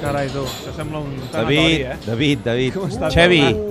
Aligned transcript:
Carai, 0.00 0.28
tu, 0.32 0.44
això 0.48 0.72
sembla 0.76 1.02
un 1.04 1.10
David, 1.16 1.32
tanatori, 1.32 1.82
eh? 1.82 1.96
David, 2.06 2.44
David. 2.46 2.72
Com 2.78 2.88
estàs, 2.88 3.12
Xevi. 3.14 3.40
Bernat? 3.44 3.66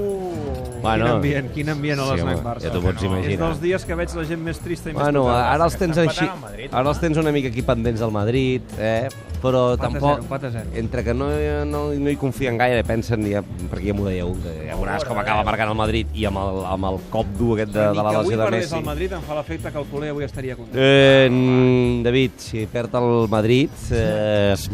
Bueno, 0.79 1.05
quin 1.05 1.13
ambient, 1.17 1.47
quin 1.51 1.69
ambient 1.73 1.99
a 1.99 2.03
sí, 2.05 2.21
home, 2.21 2.35
Barça. 2.39 2.63
ja 2.63 2.69
t'ho 2.71 2.79
pots 2.79 3.01
És 3.01 3.07
imaginar. 3.09 3.39
dels 3.41 3.57
dies 3.59 3.83
que 3.83 3.95
veig 3.99 4.13
la 4.15 4.23
gent 4.29 4.39
més 4.45 4.59
trista 4.63 4.89
i 4.89 4.93
més 4.93 5.01
Bueno, 5.03 5.25
ara 5.27 5.65
els 5.65 5.75
tens 5.75 5.97
així, 5.99 6.23
ara 6.71 6.89
els 6.89 6.99
tens 7.01 7.17
una 7.17 7.31
mica 7.33 7.49
aquí 7.49 7.63
pendents 7.65 7.99
del 8.01 8.11
Madrid, 8.13 8.61
eh? 8.77 9.09
però 9.39 9.77
tampoc, 9.79 10.17
zero, 10.17 10.23
empat 10.25 10.43
a 10.43 10.49
zero. 10.51 10.71
entre 10.75 11.01
que 11.03 11.13
no, 11.15 11.29
no, 11.63 11.81
no 11.95 12.09
hi 12.11 12.17
confien 12.19 12.57
gaire, 12.59 12.81
pensen, 12.83 13.23
ja, 13.31 13.39
perquè 13.71 13.87
ja 13.87 13.95
m'ho 13.95 14.03
dèieu, 14.09 14.33
que 14.43 14.55
ja 14.67 14.75
veuràs 14.75 15.05
com 15.07 15.17
acaba 15.21 15.45
marcant 15.47 15.71
el 15.71 15.77
Madrid 15.79 16.11
i 16.19 16.25
amb 16.27 16.41
el, 16.41 16.59
amb 16.67 16.89
el 16.89 16.99
cop 17.13 17.29
dur 17.39 17.53
aquest 17.55 17.71
de, 17.71 17.85
de 17.85 17.95
la 17.95 18.03
que 18.03 18.19
avui 18.19 18.35
lesió 18.35 18.41
de 18.41 18.43
perdés 18.49 18.65
Messi. 18.65 18.75
el 18.81 18.85
Madrid 18.89 19.15
em 19.15 19.23
fa 19.29 19.37
l'efecte 19.39 19.71
que 19.71 19.79
el 19.79 19.87
culer 19.93 20.11
avui 20.11 20.27
estaria 20.27 20.57
content. 20.59 20.75
Eh, 20.75 22.03
David, 22.03 22.35
si 22.43 22.65
perd 22.73 22.99
el 22.99 23.29
Madrid, 23.31 23.79
eh, 23.95 24.51
es 24.57 24.67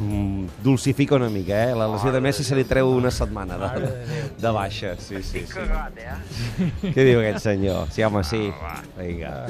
dulcifica 0.66 1.16
una 1.22 1.30
mica, 1.30 1.62
eh? 1.70 1.78
La 1.78 1.88
lesió 1.94 2.12
de 2.12 2.24
Messi 2.26 2.44
se 2.44 2.58
li 2.58 2.66
treu 2.66 2.90
una 2.90 3.14
setmana 3.14 3.62
de, 3.62 3.94
de 4.42 4.56
baixa. 4.58 4.96
Sí, 4.98 5.22
sí, 5.22 5.46
sí. 5.46 5.62
Què 6.90 7.06
diu 7.06 7.22
aquest 7.22 7.46
senyor? 7.46 7.86
Sí, 7.94 8.02
home, 8.04 8.26
sí. 8.26 8.50
Vinga. 8.98 9.46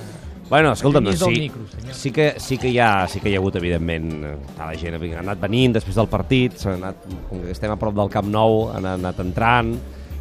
Bueno, 0.49 0.73
escolta'm, 0.73 1.05
del 1.05 1.17
sí, 1.17 1.25
micro, 1.25 1.63
senyor. 1.67 1.93
sí, 1.95 2.11
que, 2.11 2.35
sí, 2.37 2.57
que 2.61 2.69
hi 2.69 2.77
ha, 2.77 3.07
sí 3.09 3.19
que 3.19 3.31
hi 3.31 3.33
ha 3.35 3.39
hagut, 3.39 3.55
evidentment, 3.57 4.11
eh, 4.23 4.35
la 4.59 4.75
gent 4.77 4.93
ha 4.93 5.19
anat 5.23 5.41
venint 5.41 5.73
després 5.73 5.97
del 5.97 6.09
partit, 6.11 6.59
s'ha 6.61 6.75
anat, 6.77 7.01
com 7.31 7.41
que 7.41 7.55
estem 7.55 7.73
a 7.73 7.77
prop 7.81 7.95
del 7.97 8.11
Camp 8.13 8.29
Nou, 8.29 8.67
han 8.75 8.85
anat 8.85 9.23
entrant, 9.23 9.73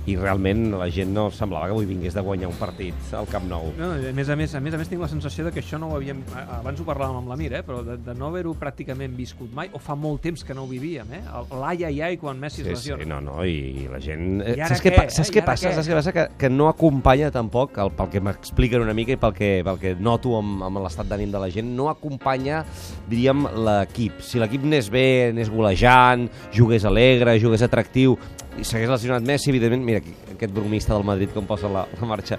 i 0.06 0.16
realment 0.16 0.66
la 0.76 0.90
gent 0.92 1.12
no 1.14 1.30
semblava 1.32 1.66
que 1.70 1.72
avui 1.72 1.86
vingués 1.88 2.12
de 2.14 2.20
guanyar 2.20 2.48
un 2.50 2.56
partit 2.60 3.14
al 3.16 3.26
Camp 3.30 3.46
Nou. 3.48 3.70
No, 3.78 3.92
a 3.96 4.12
més 4.12 4.28
a 4.28 4.36
més, 4.36 4.54
a 4.54 4.60
més 4.60 4.74
a 4.74 4.78
més 4.80 4.88
tinc 4.90 5.00
la 5.00 5.08
sensació 5.08 5.46
de 5.46 5.52
que 5.54 5.62
això 5.62 5.78
no 5.80 5.88
ho 5.92 5.96
havíem... 5.96 6.20
Abans 6.60 6.80
ho 6.80 6.84
parlàvem 6.84 7.22
amb 7.22 7.30
l'Amir, 7.32 7.52
eh? 7.56 7.62
però 7.64 7.80
de, 7.86 7.96
de 8.04 8.14
no 8.18 8.28
haver-ho 8.28 8.52
pràcticament 8.60 9.14
viscut 9.16 9.52
mai, 9.56 9.70
o 9.72 9.80
fa 9.80 9.96
molt 9.96 10.20
temps 10.26 10.44
que 10.44 10.52
no 10.54 10.64
ho 10.66 10.68
vivíem, 10.70 11.08
eh? 11.16 11.22
L'ai 11.60 11.84
ai 11.88 12.02
ai 12.10 12.18
quan 12.20 12.38
Messi 12.40 12.60
es 12.62 12.68
Sí, 12.68 12.74
sí, 12.74 12.92
lesiona. 12.92 13.06
no, 13.14 13.20
no, 13.32 13.44
i, 13.48 13.54
i 13.84 13.88
la 13.88 14.00
gent... 14.02 14.42
eh, 14.42 14.54
I 14.58 14.60
ara 14.60 14.68
saps 14.74 14.82
què, 14.84 14.90
què, 14.92 14.96
pa- 14.98 15.08
saps 15.10 15.30
eh? 15.30 15.34
què 15.38 15.44
passa? 15.46 15.68
què? 15.70 15.74
Saps 15.78 15.88
què 15.88 15.98
passa? 16.00 16.12
Que, 16.16 16.26
que 16.44 16.50
no 16.52 16.68
acompanya 16.68 17.30
tampoc, 17.34 17.78
el, 17.80 17.92
pel 17.96 18.12
que 18.12 18.20
m'expliquen 18.28 18.84
una 18.84 18.94
mica 18.96 19.16
i 19.16 19.20
pel 19.20 19.32
que, 19.36 19.50
pel 19.66 19.80
que 19.80 19.94
noto 19.96 20.36
amb, 20.38 20.62
amb 20.68 20.82
l'estat 20.84 21.08
d'ànim 21.10 21.32
de 21.32 21.40
la 21.42 21.48
gent, 21.54 21.72
no 21.78 21.88
acompanya, 21.92 22.62
diríem, 23.08 23.46
l'equip. 23.64 24.20
Si 24.24 24.40
l'equip 24.42 24.64
anés 24.68 24.90
bé, 24.92 25.30
anés 25.32 25.50
golejant, 25.52 26.28
jugués 26.54 26.84
alegre, 26.88 27.38
jugués 27.40 27.62
atractiu, 27.64 28.18
i 28.58 28.64
s'hagués 28.66 28.90
lesionat 28.90 29.24
Messi, 29.26 29.50
evidentment, 29.50 29.84
mira, 29.86 30.00
aquest 30.34 30.52
bromista 30.54 30.94
del 30.94 31.06
Madrid 31.06 31.32
com 31.34 31.46
posa 31.46 31.70
la, 31.70 31.84
la 31.98 32.08
marxa. 32.08 32.38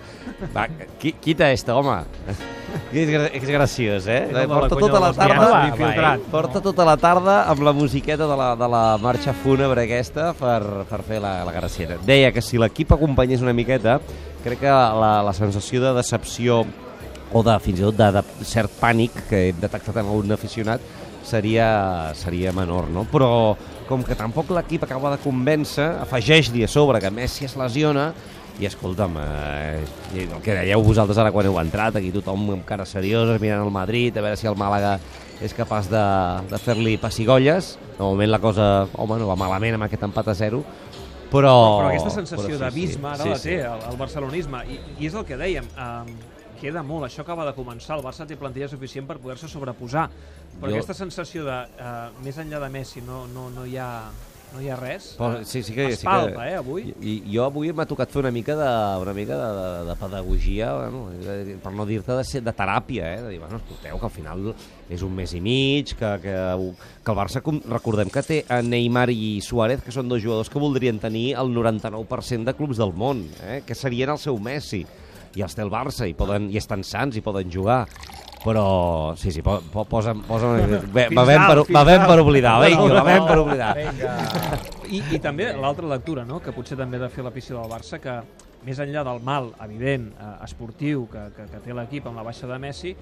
Va, 0.56 0.68
qui, 1.02 1.16
quita 1.22 1.52
esta, 1.52 1.76
home. 1.76 1.98
És, 2.92 3.08
és 3.08 3.46
graciós, 3.48 4.08
eh? 4.12 4.26
La 4.36 4.44
Porta 4.50 4.76
tota 4.76 5.00
la 5.00 5.12
tarda... 5.16 5.46
Va, 5.48 5.60
infiltrat. 5.70 6.24
Porta 6.32 6.60
tota 6.64 6.84
la 6.88 6.96
tarda 7.00 7.36
amb 7.48 7.64
la 7.64 7.72
musiqueta 7.76 8.28
de 8.28 8.36
la, 8.36 8.50
de 8.60 8.68
la 8.74 8.82
marxa 9.00 9.32
fúnebre 9.46 9.86
aquesta 9.86 10.34
per, 10.36 10.84
per 10.90 11.00
fer 11.08 11.22
la, 11.24 11.38
la 11.48 11.54
gracieta. 11.56 11.96
Deia 12.04 12.34
que 12.36 12.44
si 12.44 12.60
l'equip 12.60 12.92
acompanyés 12.92 13.46
una 13.46 13.56
miqueta, 13.56 14.02
crec 14.44 14.66
que 14.66 14.74
la, 14.74 15.14
la 15.24 15.34
sensació 15.38 15.86
de 15.86 15.94
decepció 15.96 16.66
o 17.32 17.44
de, 17.48 17.56
fins 17.64 17.80
i 17.80 17.88
tot 17.88 17.98
de, 18.02 18.12
de 18.18 18.46
cert 18.48 18.76
pànic 18.82 19.24
que 19.30 19.48
he 19.48 19.56
detectat 19.56 20.02
en 20.02 20.12
algun 20.12 20.36
aficionat 20.36 20.84
seria, 21.26 22.14
seria 22.18 22.54
menor, 22.56 22.90
no? 22.94 23.06
Però 23.12 23.56
com 23.90 24.04
que 24.06 24.18
tampoc 24.18 24.50
l'equip 24.56 24.86
acaba 24.86 25.14
de 25.16 25.22
convèncer, 25.24 25.88
afegeix-li 26.06 26.66
a 26.66 26.72
sobre 26.72 27.02
que 27.04 27.12
Messi 27.14 27.46
es 27.50 27.58
lesiona 27.60 28.12
i 28.60 28.70
escolta'm, 28.70 29.18
eh, 29.20 29.84
el 30.16 30.40
que 30.42 30.56
dèieu 30.56 30.84
vosaltres 30.86 31.20
ara 31.20 31.34
quan 31.36 31.50
heu 31.50 31.60
entrat, 31.60 31.98
aquí 32.00 32.14
tothom 32.16 32.48
amb 32.56 32.66
cara 32.68 32.86
seriosa 32.88 33.36
mirant 33.42 33.66
el 33.66 33.74
Madrid, 33.74 34.16
a 34.16 34.24
veure 34.24 34.40
si 34.40 34.48
el 34.48 34.56
Màlaga 34.56 34.96
és 35.44 35.54
capaç 35.54 35.90
de, 35.92 36.04
de 36.48 36.60
fer-li 36.64 36.96
pessigolles. 37.02 37.76
De 37.98 38.04
moment 38.04 38.32
la 38.32 38.40
cosa, 38.40 38.88
home, 38.96 39.20
no 39.20 39.28
va 39.28 39.36
malament 39.40 39.76
amb 39.76 39.90
aquest 39.90 40.06
empat 40.08 40.32
a 40.32 40.38
zero, 40.38 40.64
però... 41.32 41.52
Però 41.82 41.90
aquesta 41.90 42.14
sensació 42.16 42.54
sí, 42.54 42.62
d'abisme 42.62 43.12
ara 43.12 43.24
sí, 43.24 43.34
la 43.34 43.42
sí. 43.42 43.50
té 43.50 43.60
el, 43.68 43.84
el 43.92 44.00
barcelonisme 44.00 44.64
I, 44.72 44.80
i 45.00 45.10
és 45.10 45.20
el 45.20 45.28
que 45.28 45.40
dèiem 45.40 45.68
um, 45.76 46.16
queda 46.66 46.82
molt, 46.84 47.06
això 47.08 47.22
acaba 47.24 47.46
de 47.48 47.54
començar 47.56 48.00
el 48.00 48.06
Barça 48.06 48.26
té 48.28 48.36
plantilla 48.42 48.68
suficient 48.72 49.06
per 49.08 49.20
poder-se 49.22 49.48
sobreposar 49.52 50.10
però 50.60 50.72
Jo- 50.72 50.80
aquesta 50.80 50.98
sensació 50.98 51.46
de 51.46 51.60
uh, 51.78 52.24
més 52.26 52.38
enllà 52.42 52.60
de 52.66 52.72
Messi 52.74 53.02
no, 53.06 53.26
no, 53.28 53.50
no, 53.54 53.66
hi, 53.68 53.76
ha, 53.78 53.90
no 54.56 54.62
hi 54.64 54.70
ha 54.72 54.78
res 54.80 55.10
Però, 55.20 55.42
sí, 55.44 55.62
sí 55.68 55.74
que, 55.76 55.90
es 55.92 56.00
sí 56.00 56.06
que, 56.06 56.12
palpa, 56.14 56.46
eh, 56.48 56.54
avui 56.62 56.86
I, 57.04 57.16
jo 57.34 57.44
avui 57.44 57.74
m'ha 57.76 57.84
tocat 57.90 58.10
fer 58.14 58.22
una 58.24 58.32
mica 58.32 58.56
de, 58.56 58.70
una 59.04 59.14
mica 59.18 59.36
de, 59.42 59.50
de, 59.58 59.90
de 59.90 59.96
pedagogia, 60.00 60.70
bueno, 60.80 61.02
de- 61.26 61.58
per 61.64 61.74
no 61.76 61.86
dir-te 61.90 62.16
de, 62.16 62.24
ser- 62.24 62.42
de 62.46 62.54
teràpia, 62.56 63.10
eh? 63.18 63.22
de 63.26 63.34
dir, 63.36 63.40
bueno, 63.44 63.60
escolteu, 63.60 64.00
que 64.00 64.08
al 64.10 64.16
final 64.16 64.48
és 64.96 65.02
un 65.04 65.12
mes 65.18 65.34
i 65.36 65.42
mig, 65.44 65.92
que, 66.00 66.12
que, 66.24 66.36
que 67.04 67.12
el 67.12 67.18
Barça, 67.20 67.42
com- 67.44 67.60
recordem 67.74 68.10
que 68.14 68.24
té 68.24 68.40
a 68.48 68.62
Neymar 68.64 69.10
i 69.12 69.42
Suárez, 69.44 69.84
que 69.84 69.92
són 69.92 70.08
dos 70.08 70.24
jugadors 70.24 70.48
que 70.54 70.62
voldrien 70.62 71.02
tenir 71.04 71.34
el 71.36 71.52
99% 71.52 72.46
de 72.48 72.54
clubs 72.56 72.80
del 72.80 72.94
món, 72.96 73.26
eh? 73.44 73.60
que 73.68 73.76
serien 73.76 74.14
el 74.16 74.22
seu 74.24 74.40
Messi, 74.40 74.86
i 75.36 75.44
els 75.46 75.56
té 75.56 75.64
el 75.66 75.72
Barça, 75.74 76.08
i, 76.08 76.16
poden, 76.18 76.50
i 76.52 76.60
estan 76.62 76.84
sants, 76.84 77.18
i 77.18 77.24
poden 77.26 77.52
jugar. 77.52 77.84
Però, 78.46 78.66
sí, 79.18 79.32
sí, 79.34 79.42
po, 79.42 79.58
po, 79.74 79.88
posa'm... 79.90 80.22
posa'm 80.28 80.60
bé, 80.94 81.08
Fins 81.10 81.18
bevem, 81.18 81.46
per, 81.50 81.64
bevem 81.66 82.04
per 82.06 82.18
oblidar, 82.22 82.56
vinga, 82.62 82.90
bevem 83.00 83.26
per 83.26 83.38
oblidar. 83.42 83.72
Vinga. 83.80 84.12
I, 84.86 85.02
i 85.18 85.20
també 85.22 85.50
l'altra 85.58 85.90
lectura, 85.90 86.28
no? 86.30 86.38
que 86.44 86.54
potser 86.54 86.78
també 86.78 87.00
ha 87.02 87.08
de 87.08 87.10
fer 87.14 87.26
l'afició 87.26 87.58
del 87.58 87.72
Barça, 87.72 87.98
que 88.04 88.20
més 88.66 88.82
enllà 88.82 89.02
del 89.06 89.22
mal 89.26 89.50
evident, 89.66 90.12
eh, 90.14 90.32
esportiu, 90.46 91.08
que, 91.10 91.26
que, 91.36 91.48
que 91.52 91.62
té 91.66 91.74
l'equip 91.74 92.06
amb 92.10 92.22
la 92.22 92.26
baixa 92.28 92.50
de 92.50 92.60
Messi, 92.62 92.94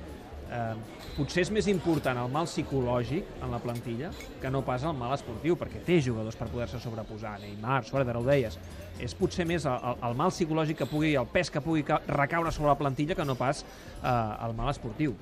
eh, 0.54 0.76
potser 1.18 1.42
és 1.44 1.52
més 1.54 1.68
important 1.72 2.18
el 2.22 2.30
mal 2.32 2.46
psicològic 2.50 3.42
en 3.44 3.52
la 3.52 3.60
plantilla 3.64 4.12
que 4.42 4.52
no 4.54 4.62
pas 4.66 4.86
el 4.86 4.94
mal 4.98 5.14
esportiu, 5.18 5.58
perquè 5.60 5.82
té 5.86 6.00
jugadors 6.02 6.38
per 6.40 6.48
poder-se 6.54 6.80
sobreposar, 6.84 7.36
Neymar, 7.42 7.84
Suárez, 7.90 8.08
ara 8.14 8.22
ho 8.22 8.26
deies. 8.28 8.60
És 9.02 9.16
potser 9.18 9.46
més 9.50 9.66
el, 9.66 9.74
el, 9.92 10.00
el 10.10 10.16
mal 10.20 10.32
psicològic 10.32 10.78
que 10.84 10.90
pugui, 10.90 11.16
el 11.18 11.26
pes 11.34 11.50
que 11.52 11.62
pugui 11.66 11.84
ca- 11.88 12.02
recaure 12.08 12.52
sobre 12.54 12.70
la 12.72 12.78
plantilla 12.80 13.16
que 13.18 13.26
no 13.26 13.36
pas 13.36 13.66
eh, 13.66 14.48
el 14.48 14.54
mal 14.58 14.70
esportiu. 14.72 15.16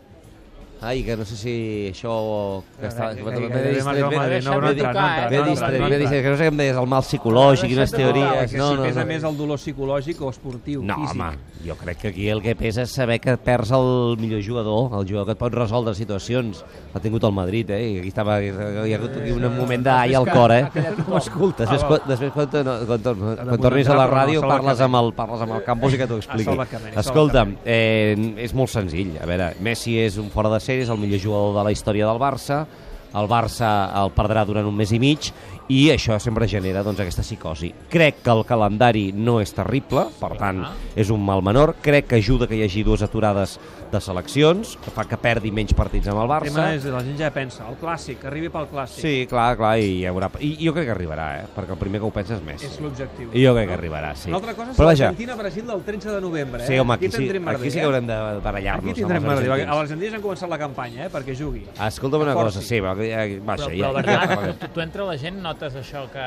Ai, 0.82 1.04
que 1.06 1.14
no 1.16 1.26
sé 1.30 1.36
si 1.38 1.52
això... 1.92 2.64
Que 2.80 2.88
està, 2.90 3.12
m'he 3.14 3.36
distret, 3.38 3.86
no, 3.86 4.02
no 4.02 4.10
no 4.10 4.50
no 4.50 4.62
no 4.62 4.74
distret, 4.74 6.24
que 6.24 6.30
no 6.32 6.38
sé 6.40 6.44
què 6.44 6.50
em 6.50 6.58
deies, 6.58 6.78
el 6.82 6.88
mal 6.90 7.04
psicològic, 7.06 7.70
quines 7.70 7.92
teories... 7.94 8.32
Perquè 8.32 8.58
No, 8.58 8.70
si 8.72 8.78
no, 8.80 8.84
pesa 8.88 9.04
no. 9.04 9.10
més 9.12 9.24
el 9.30 9.38
dolor 9.38 9.60
psicològic 9.62 10.22
o 10.26 10.30
esportiu, 10.34 10.82
No, 10.84 10.96
físic. 11.04 11.22
home, 11.22 11.30
jo 11.68 11.76
crec 11.78 12.00
que 12.02 12.08
aquí 12.10 12.30
el 12.34 12.42
que 12.42 12.56
pesa 12.58 12.82
és 12.88 12.96
saber 12.98 13.20
que 13.22 13.36
perds 13.38 13.70
el 13.78 14.18
millor 14.18 14.42
jugador, 14.42 14.90
el 15.00 15.06
jugador 15.06 15.28
que 15.30 15.36
et 15.38 15.42
pot 15.44 15.54
resoldre 15.54 15.94
situacions. 15.94 16.64
Ha 16.96 17.00
tingut 17.00 17.24
el 17.30 17.32
Madrid, 17.38 17.70
eh? 17.78 17.80
I 17.92 18.00
aquí 18.02 18.10
estava, 18.10 18.40
hi 18.42 18.50
ha 18.50 18.98
hagut 18.98 19.20
aquí 19.22 19.32
un 19.38 19.46
moment 19.58 19.86
d'ai 19.86 20.16
al 20.18 20.26
cor, 20.28 20.52
eh? 20.58 20.66
Escolta, 21.22 21.68
després, 21.70 21.86
quan, 21.86 22.10
després 22.10 22.34
quan, 22.34 22.50
no, 22.66 22.76
quan, 22.90 23.06
tor- 23.06 23.22
quan 23.46 23.62
tornis 23.68 23.88
a 23.94 24.00
la 24.02 24.08
ràdio 24.10 24.42
parles 24.42 24.82
amb 24.82 24.98
el, 24.98 25.14
parles 25.14 25.46
amb 25.46 25.60
el 25.60 25.64
campus 25.70 25.94
i 25.94 26.02
que 26.02 26.10
t'ho 26.10 26.18
expliqui. 26.24 26.58
Escolta'm, 26.98 27.54
eh, 27.70 28.18
és 28.42 28.58
molt 28.58 28.74
senzill. 28.74 29.14
A 29.22 29.30
veure, 29.30 29.52
Messi 29.62 30.00
és 30.02 30.18
un 30.18 30.30
fora 30.34 30.50
de 30.50 30.58
sèrie, 30.60 30.70
és 30.80 30.90
el 30.90 31.00
millor 31.02 31.20
jugador 31.20 31.58
de 31.60 31.66
la 31.68 31.74
història 31.76 32.08
del 32.08 32.22
Barça, 32.22 32.64
el 33.12 33.28
Barça 33.28 33.70
el 34.02 34.14
perdrà 34.16 34.46
durant 34.48 34.68
un 34.70 34.78
mes 34.78 34.92
i 34.96 35.00
mig 35.02 35.32
i 35.72 35.88
això 35.94 36.18
sempre 36.20 36.48
genera 36.52 36.84
doncs, 36.84 37.00
aquesta 37.00 37.24
psicosi. 37.24 37.70
Crec 37.92 38.20
que 38.26 38.34
el 38.34 38.44
calendari 38.48 39.12
no 39.16 39.40
és 39.40 39.54
terrible, 39.56 40.08
per 40.20 40.34
tant, 40.40 40.66
és 41.00 41.12
un 41.14 41.24
mal 41.24 41.44
menor. 41.46 41.78
Crec 41.82 42.10
que 42.12 42.20
ajuda 42.20 42.48
que 42.50 42.58
hi 42.60 42.66
hagi 42.66 42.84
dues 42.84 43.04
aturades 43.06 43.58
de 43.92 44.00
seleccions, 44.00 44.78
que 44.84 44.92
fa 44.92 45.04
que 45.08 45.18
perdi 45.20 45.52
menys 45.52 45.74
partits 45.76 46.08
amb 46.08 46.22
el 46.22 46.32
El 46.32 46.46
tema 46.48 46.62
Barça. 46.62 46.76
és, 46.76 46.86
la 46.92 47.02
gent 47.04 47.18
ja 47.20 47.30
pensa, 47.36 47.66
el 47.68 47.76
clàssic, 47.80 48.20
que 48.22 48.28
arribi 48.30 48.50
pel 48.52 48.68
clàssic. 48.72 49.02
Sí, 49.04 49.26
clar, 49.28 49.56
clar, 49.60 49.74
i, 49.80 49.98
hi 50.00 50.06
haurà... 50.08 50.30
I 50.40 50.54
jo 50.64 50.72
crec 50.76 50.88
que 50.88 50.94
arribarà, 50.96 51.26
eh? 51.42 51.48
perquè 51.56 51.76
el 51.76 51.80
primer 51.80 52.00
que 52.00 52.08
ho 52.08 52.12
pensa 52.16 52.38
és 52.38 52.44
Messi. 52.46 52.70
És 52.70 52.78
l'objectiu. 52.84 53.32
I 53.36 53.44
jo 53.44 53.54
crec 53.56 53.68
que 53.68 53.76
arribarà, 53.76 54.14
sí. 54.16 54.30
Una 54.32 54.40
altra 54.40 54.56
cosa 54.56 54.72
és 54.72 54.80
Però 54.80 54.88
l'Argentina-Brasil 54.88 55.68
del 55.68 55.84
13 55.88 56.16
de 56.16 56.22
novembre. 56.24 56.64
Eh? 56.64 56.68
sí, 56.68 56.80
home, 56.80 56.96
aquí, 56.96 57.12
sí, 57.12 57.18
tindrem 57.18 57.50
aquí 57.52 57.72
sí 57.72 57.80
que 57.80 57.86
haurem 57.90 58.08
de 58.08 58.20
barallar-nos. 58.48 58.92
Aquí 58.92 59.02
tindrem 59.02 59.28
merda. 59.28 59.42
A 59.42 59.56
argentins. 59.58 59.76
l'Argentina 59.76 60.12
ja 60.12 60.20
han 60.22 60.26
començat 60.28 60.54
la 60.56 60.62
campanya, 60.62 61.06
eh? 61.08 61.10
perquè 61.12 61.36
jugui. 61.36 61.66
Escolta'm 61.88 62.24
una 62.28 62.38
cosa, 62.38 62.64
sí, 62.64 62.80
però, 62.80 62.96
ja, 62.96 63.28
vaja, 63.44 63.68
Però, 63.68 63.76
ja, 63.76 63.92
però 63.92 64.16
ja, 64.16 64.26
Bernat, 64.32 64.60
tu, 64.64 64.72
tu 64.76 64.86
entre 64.88 65.10
la 65.12 65.18
gent 65.20 65.42
notes 65.62 65.76
això 65.78 66.08
que, 66.12 66.26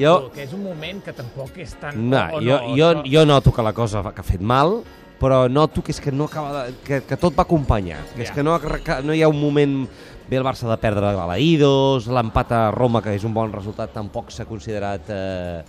Jo- 0.00 0.20
tu, 0.28 0.30
que 0.34 0.42
és 0.44 0.52
un 0.56 0.62
moment 0.64 1.02
que 1.04 1.12
tampoc 1.12 1.56
és 1.60 1.74
tan... 1.80 1.98
No, 2.10 2.22
o, 2.32 2.38
o 2.38 2.40
jo, 2.40 2.56
no, 2.56 2.76
jo, 2.76 2.88
això- 2.94 3.12
jo 3.12 3.24
noto 3.28 3.52
que 3.52 3.62
la 3.62 3.72
cosa 3.76 4.02
que 4.12 4.20
ha 4.20 4.24
fet 4.24 4.40
mal, 4.40 4.82
però 5.20 5.48
noto 5.50 5.82
que 5.82 5.92
és 5.92 6.00
que 6.00 6.12
no 6.12 6.24
acaba 6.24 6.64
de, 6.66 6.74
que, 6.84 7.02
que 7.04 7.16
tot 7.20 7.36
va 7.36 7.44
acompanyat, 7.44 8.14
que 8.16 8.22
és 8.22 8.28
Ja. 8.30 8.34
que 8.34 8.42
no, 8.42 8.58
que 8.60 9.02
no 9.04 9.12
hi 9.14 9.22
ha 9.22 9.28
un 9.28 9.40
moment 9.40 9.86
ve 10.28 10.36
el 10.38 10.44
Barça 10.44 10.68
de 10.70 10.76
perdre 10.80 11.06
a 11.10 11.14
Balaïdos, 11.16 12.06
l'empat 12.08 12.52
a 12.52 12.70
Roma, 12.72 13.02
que 13.02 13.12
és 13.14 13.24
un 13.24 13.34
bon 13.34 13.52
resultat, 13.52 13.92
tampoc 13.92 14.30
s'ha 14.32 14.46
considerat... 14.48 15.10
Eh, 15.10 15.64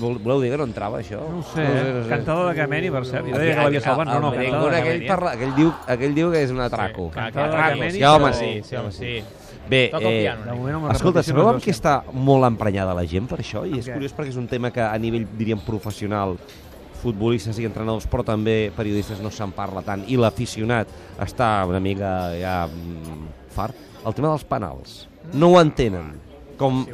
vol- 0.00 0.18
voleu 0.18 0.40
dir 0.42 0.50
que 0.50 0.58
no 0.58 0.64
entrava, 0.64 0.98
això? 1.00 1.20
No 1.30 1.38
ho 1.38 1.42
sé, 1.42 1.62
eh? 1.62 2.04
Cantada 2.08 2.48
de 2.48 2.54
Gameni, 2.58 2.90
per 2.90 3.04
cert. 3.06 3.26
Jo 3.30 3.38
deia 3.38 3.54
que 3.54 3.62
l'havia 3.62 3.80
salvat. 3.80 4.08
No, 4.08 4.18
no, 4.20 4.32
cantada 4.32 4.70
de 4.70 4.76
aquell, 4.80 5.02
eh? 5.02 5.08
parla, 5.08 5.32
aquell, 5.32 5.54
diu, 5.54 5.72
aquell 5.86 6.14
diu 6.14 6.30
que 6.32 6.42
és 6.42 6.50
un 6.50 6.60
atraco. 6.60 7.08
Sí, 7.08 7.14
Cantada 7.14 7.48
de 7.50 7.56
Gameni, 7.74 7.92
Sí, 7.98 8.02
home, 8.04 8.24
però- 8.24 8.34
sí. 8.38 8.62
sí, 8.64 8.76
home, 8.76 8.92
sí. 8.92 9.24
Bé, 9.66 9.90
eh, 9.98 10.28
escolta, 10.92 11.22
sabeu 11.22 11.44
no 11.44 11.50
amb 11.54 11.62
qui 11.62 11.72
sé. 11.72 11.78
està 11.78 12.02
molt 12.12 12.44
emprenyada 12.44 12.92
la 12.92 13.06
gent 13.08 13.26
per 13.30 13.38
això? 13.40 13.62
I 13.64 13.78
és 13.78 13.86
què? 13.88 13.94
curiós 13.94 14.12
perquè 14.14 14.28
és 14.28 14.36
un 14.36 14.46
tema 14.46 14.70
que 14.70 14.82
a 14.82 14.98
nivell, 14.98 15.24
diríem, 15.38 15.58
professional, 15.64 16.36
futbolistes 17.00 17.58
i 17.60 17.64
entrenadors, 17.64 18.06
però 18.08 18.22
també 18.24 18.70
periodistes 18.76 19.20
no 19.20 19.30
se'n 19.30 19.52
parla 19.52 19.82
tant, 19.82 20.04
i 20.08 20.16
l'aficionat 20.16 20.88
està 21.20 21.64
una 21.68 21.80
mica 21.80 22.32
ja 22.38 22.66
mm, 22.66 23.26
fart. 23.54 23.74
El 24.04 24.12
tema 24.12 24.28
dels 24.28 24.44
penals. 24.44 25.08
No 25.32 25.48
ho 25.54 25.60
entenen. 25.60 26.12
Com 26.58 26.84
Sí, 26.86 26.92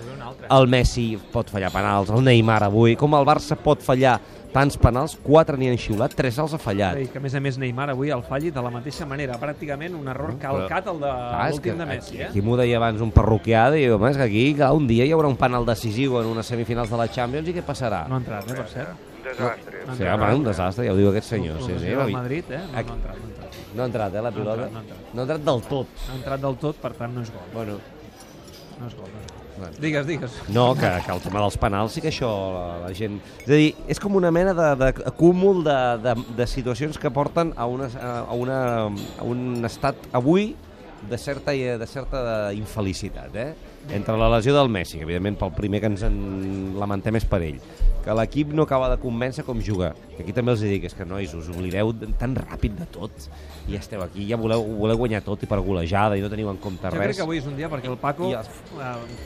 el 0.50 0.68
Messi 0.68 1.06
pot 1.32 1.50
fallar 1.50 1.70
penals, 1.72 2.10
el 2.10 2.22
Neymar 2.24 2.62
avui, 2.66 2.96
com 2.96 3.14
el 3.18 3.24
Barça 3.28 3.56
pot 3.60 3.82
fallar 3.82 4.18
tants 4.50 4.74
penals, 4.82 5.12
quatre 5.22 5.54
n'hi 5.56 5.68
han 5.70 5.76
xiulat, 5.78 6.14
tres 6.18 6.38
els 6.42 6.54
ha 6.56 6.58
fallat. 6.58 6.96
I 6.98 7.06
que, 7.06 7.20
a 7.20 7.22
més 7.22 7.34
a 7.38 7.40
més, 7.40 7.56
Neymar 7.62 7.90
avui 7.92 8.10
el 8.10 8.22
falli 8.26 8.50
de 8.50 8.60
la 8.64 8.70
mateixa 8.74 9.06
manera. 9.06 9.36
Pràcticament 9.38 9.94
un 9.94 10.08
error 10.10 10.32
calcat 10.42 10.88
al 10.90 10.98
de 10.98 11.06
Ah, 11.10 11.44
l'últim 11.50 11.76
que 11.76 11.78
de 11.78 11.86
Messi, 11.86 12.14
aquí, 12.16 12.22
eh? 12.22 12.28
aquí 12.32 12.42
m'ho 12.42 12.56
deia 12.58 12.76
abans 12.80 13.00
un 13.00 13.12
perruquià, 13.14 13.68
diu, 13.70 13.94
home, 13.94 14.10
és 14.10 14.16
que 14.18 14.24
aquí 14.26 14.42
clar, 14.58 14.72
un 14.74 14.88
dia 14.90 15.04
hi 15.06 15.12
haurà 15.14 15.28
un 15.30 15.36
penal 15.38 15.64
decisiu 15.68 16.18
en 16.20 16.26
unes 16.32 16.46
semifinals 16.50 16.90
de 16.90 16.96
la 16.98 17.06
Champions 17.08 17.46
i 17.48 17.54
què 17.54 17.62
passarà? 17.62 18.08
No 18.08 18.16
ha 18.18 18.18
entrat, 18.24 18.50
eh, 18.50 18.54
per 18.58 18.66
cert. 18.68 19.06
Un 19.20 19.22
desastre. 19.30 19.84
No 19.86 19.92
ha 19.92 19.96
Sí, 19.96 20.02
home, 20.08 20.34
un 20.34 20.44
desastre, 20.44 20.86
ja 20.86 20.92
ho 20.92 20.96
diu 20.96 21.10
aquest 21.12 21.28
senyor. 21.28 21.60
Sí, 21.62 21.78
sí, 21.78 21.94
no, 21.94 22.08
Madrid, 22.08 22.44
eh? 22.50 22.58
No, 22.58 22.72
no 22.72 22.76
ha 22.76 22.80
entrat, 22.80 23.16
no 23.16 23.22
ha 23.22 23.30
entrat. 23.30 23.54
no 23.76 23.82
ha 23.82 23.86
entrat, 23.86 24.14
eh, 24.14 24.22
la 24.22 24.32
pilota? 24.32 24.66
entrat, 24.66 24.72
no 24.72 24.78
ha 24.78 24.82
entrat. 24.82 25.14
No 25.14 25.20
ha 25.20 25.24
entrat 25.28 25.44
del 25.44 25.62
tot. 25.62 25.86
No 26.08 26.12
ha 26.12 26.16
entrat 26.16 26.40
del 26.40 26.56
tot, 26.56 26.76
per 26.82 26.92
tant 26.94 27.14
no 27.14 27.22
és 27.22 27.30
gol. 27.30 27.46
Bueno, 27.54 27.78
No 28.80 28.86
és 28.88 28.94
gol, 28.96 29.06
no 29.12 29.20
és 29.20 29.30
gol. 29.30 29.39
Bueno. 29.60 29.76
Digues, 29.78 30.06
digues. 30.06 30.32
no, 30.48 30.74
que, 30.74 30.88
que 31.04 31.12
el 31.12 31.20
tema 31.20 31.42
dels 31.44 31.58
penals 31.60 31.92
sí 31.92 32.00
que 32.00 32.08
això 32.08 32.30
la, 32.54 32.66
la 32.86 32.92
gent... 32.96 33.18
És 33.44 33.50
a 33.50 33.58
dir, 33.58 33.74
és 33.92 34.00
com 34.00 34.16
una 34.16 34.30
mena 34.32 34.54
de, 34.56 34.68
de 34.80 34.88
acúmul 35.10 35.60
de, 35.66 35.76
de, 36.00 36.14
de 36.38 36.46
situacions 36.48 36.96
que 36.98 37.12
porten 37.12 37.52
a, 37.56 37.66
una, 37.68 37.90
a, 38.00 38.32
una, 38.32 38.60
a 38.88 39.26
un 39.28 39.60
estat 39.68 40.08
avui 40.16 40.54
de 41.10 41.18
certa, 41.20 41.52
de 41.52 41.86
certa 41.88 42.22
infelicitat, 42.56 43.36
eh? 43.36 43.52
Entre 43.88 44.16
la 44.16 44.28
lesió 44.28 44.54
del 44.54 44.68
Messi, 44.68 44.98
que 44.98 45.04
evidentment 45.04 45.38
pel 45.40 45.52
primer 45.56 45.80
que 45.80 45.86
ens 45.90 46.02
en 46.06 46.76
lamentem 46.78 47.16
és 47.16 47.24
per 47.24 47.40
ell, 47.42 47.56
que 48.04 48.14
l'equip 48.14 48.52
no 48.52 48.62
acaba 48.68 48.88
de 48.92 48.98
convèncer 49.00 49.42
com 49.44 49.58
juga. 49.60 49.94
Que 50.16 50.22
aquí 50.22 50.32
també 50.36 50.52
els 50.52 50.60
dic, 50.60 50.84
és 50.84 50.94
que 50.94 51.04
nois, 51.04 51.32
us 51.34 51.48
oblideu 51.48 51.92
de- 51.92 52.06
tan 52.20 52.36
ràpid 52.36 52.76
de 52.76 52.86
tot 52.92 53.10
i 53.68 53.76
esteu 53.76 54.02
aquí, 54.02 54.26
ja 54.28 54.36
voleu, 54.36 54.62
voleu 54.62 54.96
guanyar 54.98 55.22
tot 55.24 55.42
i 55.42 55.46
per 55.46 55.60
golejada 55.64 56.16
i 56.16 56.20
no 56.20 56.28
teniu 56.28 56.50
en 56.50 56.56
compte 56.58 56.82
Jo 56.86 56.90
res. 56.96 57.00
crec 57.08 57.16
que 57.16 57.22
avui 57.22 57.38
és 57.38 57.46
un 57.46 57.56
dia 57.56 57.68
perquè 57.70 57.88
el 57.90 57.96
Paco 57.98 58.28
I 58.28 58.32
eh, 58.34 58.38
els- 58.38 58.48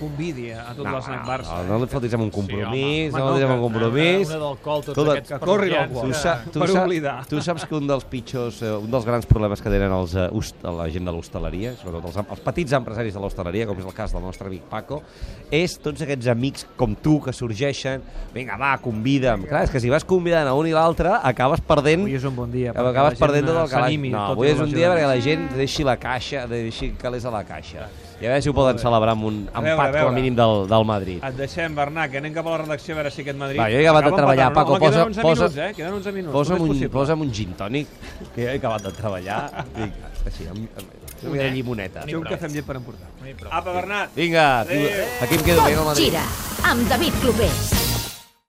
convidi 0.01 0.51
a 0.53 0.73
tot 0.75 0.87
l'esnac 0.87 1.27
Barça. 1.27 1.59
No, 1.65 1.75
no 1.79 1.85
li 1.85 1.91
fotis 1.91 2.15
amb 2.15 2.25
un 2.25 2.31
compromís, 2.35 3.13
home, 3.15 3.21
no 3.21 3.27
li 3.27 3.31
fotis 3.35 3.45
amb 3.49 3.55
un 3.55 3.63
compromís. 3.63 4.29
Una 4.29 4.39
d'alcohol, 4.43 4.85
tots 4.85 4.95
Tu 4.99 5.05
de- 5.05 5.11
aquests 5.13 5.33
que 5.33 5.39
corri 5.45 5.71
l'alcohol. 5.71 6.03
Tu, 6.03 6.09
que- 6.13 6.19
sa, 6.23 6.35
tu, 6.45 6.61
per 6.61 6.69
sa, 6.71 6.83
oblidar. 6.85 7.27
tu 7.27 7.41
saps 7.43 7.65
que 7.67 7.75
un 7.75 7.87
dels 7.87 8.05
pitjors, 8.05 8.63
eh, 8.63 8.73
un 8.77 8.91
dels 8.91 9.05
grans 9.05 9.27
problemes 9.27 9.63
que 9.63 9.71
tenen 9.71 9.93
els, 9.93 10.15
eh, 10.15 10.29
host, 10.33 10.63
la 10.65 10.89
gent 10.91 11.05
de 11.07 11.13
l'hostaleria, 11.13 11.75
sobretot 11.77 12.05
els, 12.07 12.17
els 12.31 12.41
petits 12.41 12.73
empresaris 12.73 13.15
de 13.15 13.21
l'hostaleria, 13.21 13.67
com 13.67 13.79
és 13.79 13.85
el 13.87 13.95
cas 13.95 14.13
del 14.13 14.23
nostre 14.23 14.44
amic 14.47 14.63
Paco, 14.71 15.03
és 15.55 15.77
tots 15.79 16.03
aquests 16.03 16.27
amics 16.33 16.67
com 16.77 16.95
tu 16.99 17.19
que 17.23 17.33
sorgeixen, 17.37 18.03
vinga, 18.35 18.57
va, 18.59 18.73
convida'm. 18.83 19.45
Clar, 19.49 19.65
és 19.69 19.71
que 19.71 19.81
si 19.81 19.91
vas 19.93 20.05
convidant 20.05 20.49
a 20.49 20.55
un 20.59 20.67
i 20.67 20.73
l'altre, 20.75 21.13
acabes 21.23 21.61
perdent 21.61 22.03
Avui 22.07 22.17
és 22.19 22.25
un 22.25 22.35
bon 22.37 22.51
dia. 22.51 22.73
acabes 22.73 22.95
la 22.95 23.27
perdent 23.27 23.47
tot 23.47 23.57
el 23.65 23.69
calaix. 23.69 23.85
s'animi, 23.93 24.11
No, 24.11 24.25
avui 24.33 24.49
és 24.49 24.59
la 24.59 24.65
un 24.65 24.73
dia 24.73 24.91
perquè 24.95 25.07
la 25.07 25.21
gent 25.21 25.47
deixi 25.57 25.85
la 25.85 25.97
caixa, 25.97 26.47
deixi 26.51 26.93
calés 26.99 27.25
a 27.25 27.31
la 27.31 27.45
caixa. 27.45 27.87
I 28.21 28.27
a 28.27 28.29
veure 28.31 28.43
si 28.43 28.49
ho 28.49 28.55
poden 28.55 28.79
celebrar 28.79 29.13
amb 29.13 29.25
un 29.27 29.39
empat 29.53 29.97
com 29.99 30.09
a 30.09 30.13
mínim 30.15 30.37
del, 30.39 30.67
del 30.71 30.85
Madrid. 30.87 31.23
Et 31.23 31.37
deixem, 31.37 31.75
Bernat, 31.75 32.11
que 32.13 32.19
anem 32.23 32.33
cap 32.33 32.47
a 32.47 32.51
la 32.55 32.59
redacció 32.63 32.95
a 32.95 32.99
veure 33.03 33.11
si 33.11 33.21
aquest 33.25 33.37
Madrid... 33.39 33.59
Va, 33.61 33.67
jo 33.69 33.79
he 33.79 33.87
acabat 33.87 34.05
de 34.07 34.13
treballar, 34.17 34.53
Paco, 34.55 34.79
posa- 34.79 34.91
Queden 35.05 35.07
11 35.13 35.23
posa- 35.23 35.49
minuts, 35.49 35.57
eh? 35.59 35.73
Queden 35.77 35.93
11 35.99 36.13
minuts. 36.13 36.33
Posa'm 36.33 36.63
un, 36.63 36.85
posa'm 36.95 37.21
un 37.27 37.33
gin 37.35 37.53
tònic, 37.59 37.89
que 38.35 38.47
ja 38.47 38.53
he 38.55 38.59
acabat 38.63 38.87
de 38.87 38.93
treballar. 38.97 39.41
Dic, 39.77 39.99
així, 40.31 40.47
amb, 40.49 40.63
amb, 40.79 41.04
amb 41.27 41.35
una 41.37 41.49
llimoneta. 41.55 42.05
Jo 42.11 42.21
un 42.23 42.29
cafè 42.29 42.49
amb 42.51 42.55
llet 42.59 42.67
per 42.69 42.77
emportar. 42.81 43.09
Apa, 43.51 43.73
Bernat! 43.73 44.15
Vinga, 44.17 44.49
aquí 44.61 45.35
em 45.35 45.43
quedo 45.43 45.63
veient 45.63 45.79
el 45.79 45.85
Tot 45.85 45.87
Madrid. 45.93 46.05
gira 46.13 46.25
amb 46.71 46.89
David 46.89 47.21
Clopés. 47.25 47.74